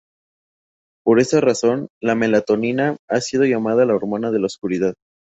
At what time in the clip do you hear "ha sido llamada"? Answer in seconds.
3.07-3.85